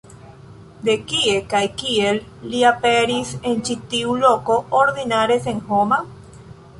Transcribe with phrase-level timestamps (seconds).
[0.87, 2.17] De kie kaj kiel
[2.53, 6.01] li aperis en ĉi tiu loko, ordinare senhoma?